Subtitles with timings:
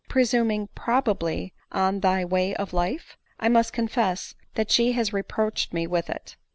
[0.09, 5.85] "Presuming probably on thy way of life ?""I must confess that she has reproached me
[5.85, 6.37] with it."